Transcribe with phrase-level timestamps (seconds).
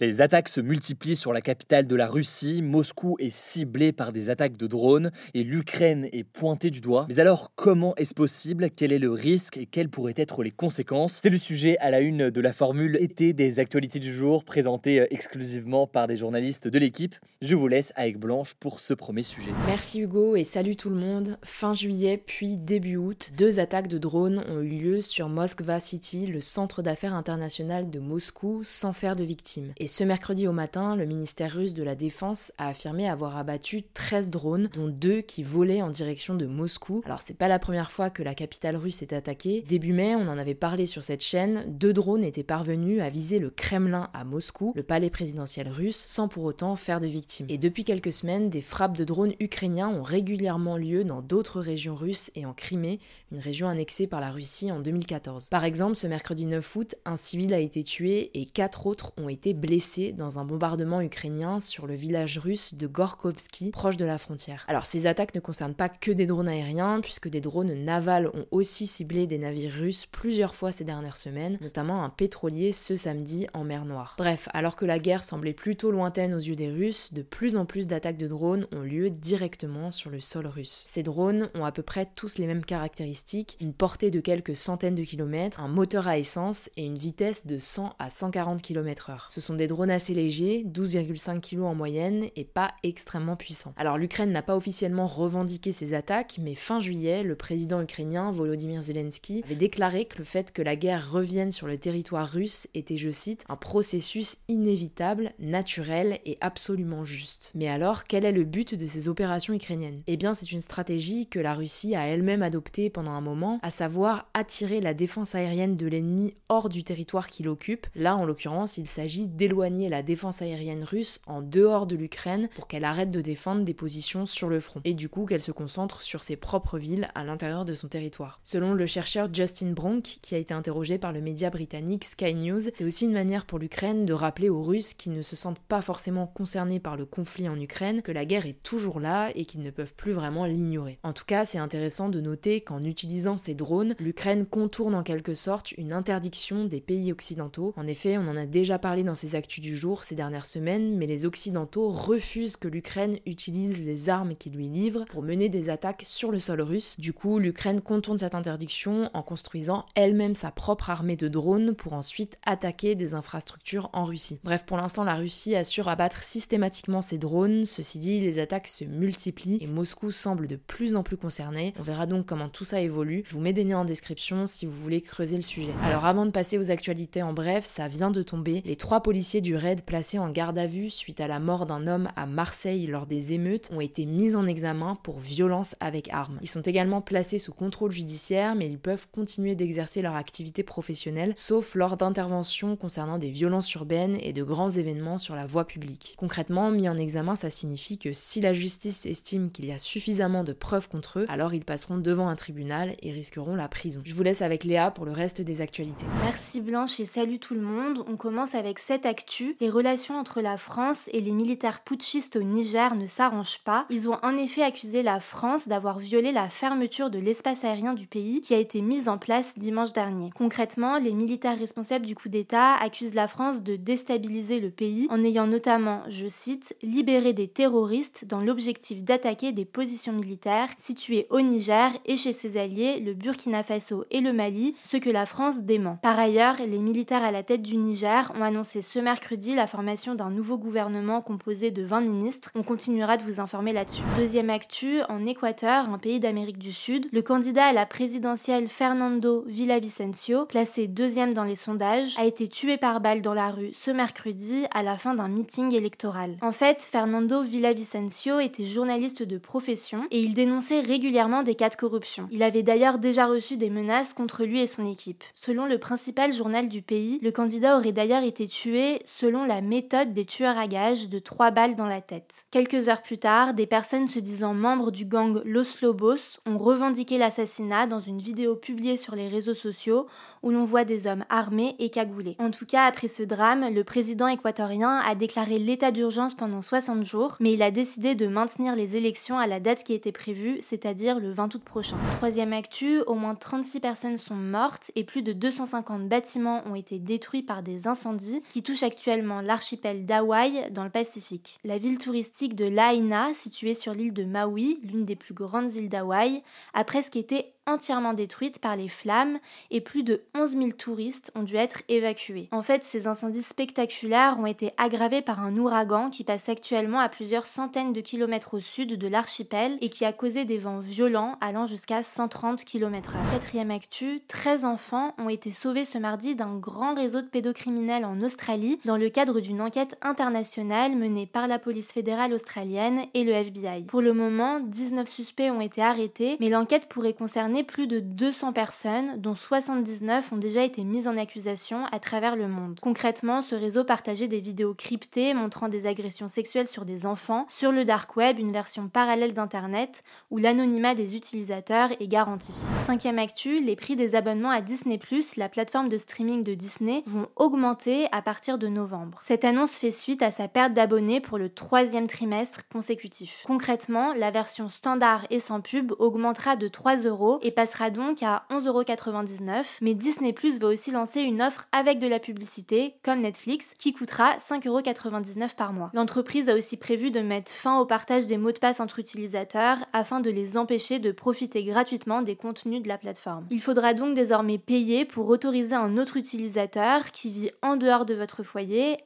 [0.00, 2.62] Les attaques se multiplient sur la capitale de la Russie.
[2.62, 7.06] Moscou est ciblé par des attaques de drones et l'Ukraine est pointée du doigt.
[7.08, 8.70] Mais alors, comment est-ce possible?
[8.74, 11.20] Quel est le risque et quelles pourraient être les conséquences?
[11.22, 14.98] C'est le sujet à la une de la formule été des actualités du jour, présentée
[14.98, 17.14] euh, exclusivement par des journalistes de l'équipe.
[17.40, 19.52] Je vous laisse avec Blanche pour ce premier sujet.
[19.68, 21.38] Merci Hugo et salut tout le monde.
[21.44, 26.26] Fin juillet puis début août, deux attaques de drones ont eu lieu sur Moskva City,
[26.26, 29.72] le centre d'affaires international de Moscou, sans faire de victimes.
[29.84, 33.82] Et ce mercredi au matin, le ministère russe de la Défense a affirmé avoir abattu
[33.82, 37.02] 13 drones, dont deux qui volaient en direction de Moscou.
[37.04, 39.62] Alors c'est pas la première fois que la capitale russe est attaquée.
[39.68, 43.38] Début mai, on en avait parlé sur cette chaîne, deux drones étaient parvenus à viser
[43.38, 47.44] le Kremlin à Moscou, le palais présidentiel russe, sans pour autant faire de victimes.
[47.50, 51.94] Et depuis quelques semaines, des frappes de drones ukrainiens ont régulièrement lieu dans d'autres régions
[51.94, 53.00] russes et en Crimée,
[53.32, 55.50] une région annexée par la Russie en 2014.
[55.50, 59.28] Par exemple, ce mercredi 9 août, un civil a été tué et quatre autres ont
[59.28, 59.73] été blessés
[60.16, 64.64] dans un bombardement ukrainien sur le village russe de Gorkovski, proche de la frontière.
[64.68, 68.46] Alors ces attaques ne concernent pas que des drones aériens, puisque des drones navals ont
[68.50, 73.46] aussi ciblé des navires russes plusieurs fois ces dernières semaines, notamment un pétrolier ce samedi
[73.52, 74.14] en mer Noire.
[74.18, 77.66] Bref, alors que la guerre semblait plutôt lointaine aux yeux des Russes, de plus en
[77.66, 80.86] plus d'attaques de drones ont lieu directement sur le sol russe.
[80.88, 84.94] Ces drones ont à peu près tous les mêmes caractéristiques, une portée de quelques centaines
[84.94, 89.26] de kilomètres, un moteur à essence et une vitesse de 100 à 140 km/h.
[89.28, 93.74] Ce sont des drones assez légers, 12,5 kg en moyenne, et pas extrêmement puissants.
[93.76, 98.80] Alors l'Ukraine n'a pas officiellement revendiqué ces attaques, mais fin juillet, le président ukrainien Volodymyr
[98.80, 102.96] Zelensky avait déclaré que le fait que la guerre revienne sur le territoire russe était,
[102.96, 107.52] je cite, un processus inévitable, naturel et absolument juste.
[107.54, 110.02] Mais alors, quel est le but de ces opérations ukrainiennes?
[110.06, 113.70] Eh bien, c'est une stratégie que la Russie a elle-même adoptée pendant un moment, à
[113.70, 117.86] savoir attirer la défense aérienne de l'ennemi hors du territoire qu'il occupe.
[117.94, 122.48] Là, en l'occurrence, il s'agit d'éloigner éloigner la défense aérienne russe en dehors de l'Ukraine
[122.56, 125.52] pour qu'elle arrête de défendre des positions sur le front, et du coup qu'elle se
[125.52, 128.40] concentre sur ses propres villes à l'intérieur de son territoire.
[128.42, 132.62] Selon le chercheur Justin Bronk, qui a été interrogé par le média britannique Sky News,
[132.72, 135.80] c'est aussi une manière pour l'Ukraine de rappeler aux Russes qui ne se sentent pas
[135.80, 139.62] forcément concernés par le conflit en Ukraine que la guerre est toujours là et qu'ils
[139.62, 140.98] ne peuvent plus vraiment l'ignorer.
[141.04, 145.34] En tout cas, c'est intéressant de noter qu'en utilisant ces drones, l'Ukraine contourne en quelque
[145.34, 147.72] sorte une interdiction des pays occidentaux.
[147.76, 149.14] En effet, on en a déjà parlé dans
[149.48, 154.54] du jour ces dernières semaines, mais les Occidentaux refusent que l'Ukraine utilise les armes qu'ils
[154.54, 156.98] lui livrent pour mener des attaques sur le sol russe.
[156.98, 161.92] Du coup, l'Ukraine contourne cette interdiction en construisant elle-même sa propre armée de drones pour
[161.92, 164.38] ensuite attaquer des infrastructures en Russie.
[164.44, 167.64] Bref, pour l'instant, la Russie assure abattre systématiquement ses drones.
[167.64, 171.74] Ceci dit, les attaques se multiplient et Moscou semble de plus en plus concerné.
[171.78, 173.22] On verra donc comment tout ça évolue.
[173.26, 175.72] Je vous mets des liens en description si vous voulez creuser le sujet.
[175.82, 178.62] Alors avant de passer aux actualités en bref, ça vient de tomber.
[178.64, 181.86] Les trois policiers du raid placés en garde à vue suite à la mort d'un
[181.86, 186.38] homme à Marseille lors des émeutes ont été mis en examen pour violence avec arme.
[186.42, 191.32] Ils sont également placés sous contrôle judiciaire, mais ils peuvent continuer d'exercer leur activité professionnelle,
[191.36, 196.14] sauf lors d'interventions concernant des violences urbaines et de grands événements sur la voie publique.
[196.18, 200.44] Concrètement, mis en examen, ça signifie que si la justice estime qu'il y a suffisamment
[200.44, 204.00] de preuves contre eux, alors ils passeront devant un tribunal et risqueront la prison.
[204.04, 206.06] Je vous laisse avec Léa pour le reste des actualités.
[206.22, 208.04] Merci Blanche et salut tout le monde.
[208.08, 212.42] On commence avec cette actu les relations entre la France et les militaires putschistes au
[212.42, 213.86] Niger ne s'arrangent pas.
[213.88, 218.08] Ils ont en effet accusé la France d'avoir violé la fermeture de l'espace aérien du
[218.08, 220.30] pays qui a été mise en place dimanche dernier.
[220.34, 225.22] Concrètement, les militaires responsables du coup d'État accusent la France de déstabiliser le pays en
[225.22, 231.40] ayant notamment, je cite, libéré des terroristes dans l'objectif d'attaquer des positions militaires situées au
[231.40, 235.60] Niger et chez ses alliés, le Burkina Faso et le Mali, ce que la France
[235.60, 236.00] dément.
[236.02, 240.14] Par ailleurs, les militaires à la tête du Niger ont annoncé ce mercredi la formation
[240.14, 242.50] d'un nouveau gouvernement composé de 20 ministres.
[242.54, 244.02] On continuera de vous informer là-dessus.
[244.16, 249.44] Deuxième actu, en Équateur, un pays d'Amérique du Sud, le candidat à la présidentielle Fernando
[249.46, 253.90] Villavicencio, classé deuxième dans les sondages, a été tué par balle dans la rue ce
[253.90, 256.38] mercredi à la fin d'un meeting électoral.
[256.40, 261.76] En fait, Fernando Villavicencio était journaliste de profession et il dénonçait régulièrement des cas de
[261.76, 262.26] corruption.
[262.32, 265.22] Il avait d'ailleurs déjà reçu des menaces contre lui et son équipe.
[265.34, 270.12] Selon le principal journal du pays, le candidat aurait d'ailleurs été tué selon la méthode
[270.12, 272.46] des tueurs à gages de trois balles dans la tête.
[272.50, 277.18] Quelques heures plus tard, des personnes se disant membres du gang Los Lobos ont revendiqué
[277.18, 280.06] l'assassinat dans une vidéo publiée sur les réseaux sociaux
[280.42, 282.36] où l'on voit des hommes armés et cagoulés.
[282.38, 287.02] En tout cas, après ce drame, le président équatorien a déclaré l'état d'urgence pendant 60
[287.04, 290.58] jours, mais il a décidé de maintenir les élections à la date qui était prévue,
[290.60, 291.96] c'est-à-dire le 20 août prochain.
[292.18, 296.98] Troisième actu, au moins 36 personnes sont mortes et plus de 250 bâtiments ont été
[296.98, 301.58] détruits par des incendies qui touchent actuellement l'archipel d'Hawaï dans le Pacifique.
[301.64, 305.88] La ville touristique de Lahaina, située sur l'île de Maui, l'une des plus grandes îles
[305.88, 306.42] d'Hawaï,
[306.74, 309.38] a presque été entièrement détruite par les flammes
[309.70, 312.48] et plus de 11 000 touristes ont dû être évacués.
[312.52, 317.08] En fait, ces incendies spectaculaires ont été aggravés par un ouragan qui passe actuellement à
[317.08, 321.38] plusieurs centaines de kilomètres au sud de l'archipel et qui a causé des vents violents
[321.40, 323.30] allant jusqu'à 130 km/h.
[323.32, 328.20] Quatrième actu, 13 enfants ont été sauvés ce mardi d'un grand réseau de pédocriminels en
[328.20, 333.32] Australie dans le cadre d'une enquête internationale menée par la police fédérale australienne et le
[333.32, 333.84] FBI.
[333.84, 338.52] Pour le moment, 19 suspects ont été arrêtés, mais l'enquête pourrait concerner plus de 200
[338.52, 342.78] personnes, dont 79 ont déjà été mises en accusation à travers le monde.
[342.82, 347.72] Concrètement, ce réseau partageait des vidéos cryptées montrant des agressions sexuelles sur des enfants sur
[347.72, 352.52] le dark web, une version parallèle d'Internet où l'anonymat des utilisateurs est garanti.
[352.84, 354.96] Cinquième actu, les prix des abonnements à Disney⁇
[355.38, 359.20] la plateforme de streaming de Disney, vont augmenter à partir de novembre.
[359.24, 363.44] Cette annonce fait suite à sa perte d'abonnés pour le troisième trimestre consécutif.
[363.46, 368.44] Concrètement, la version standard et sans pub augmentera de 3 euros et passera donc à
[368.50, 373.72] 11,99€, mais Disney Plus va aussi lancer une offre avec de la publicité, comme Netflix,
[373.78, 375.90] qui coûtera 5,99€ par mois.
[375.94, 379.78] L'entreprise a aussi prévu de mettre fin au partage des mots de passe entre utilisateurs
[379.92, 383.46] afin de les empêcher de profiter gratuitement des contenus de la plateforme.
[383.50, 388.14] Il faudra donc désormais payer pour autoriser un autre utilisateur qui vit en dehors de
[388.14, 388.42] votre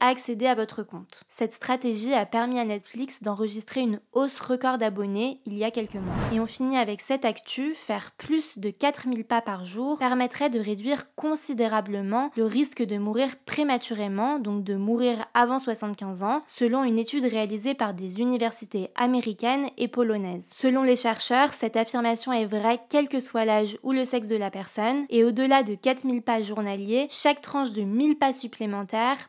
[0.00, 1.24] accéder à votre compte.
[1.28, 5.94] Cette stratégie a permis à Netflix d'enregistrer une hausse record d'abonnés il y a quelques
[5.94, 6.14] mois.
[6.32, 10.60] Et on finit avec cette actu, faire plus de 4000 pas par jour permettrait de
[10.60, 16.98] réduire considérablement le risque de mourir prématurément, donc de mourir avant 75 ans, selon une
[16.98, 20.48] étude réalisée par des universités américaines et polonaises.
[20.52, 24.36] Selon les chercheurs, cette affirmation est vraie quel que soit l'âge ou le sexe de
[24.36, 29.28] la personne, et au-delà de 4000 pas journaliers, chaque tranche de 1000 pas supplémentaires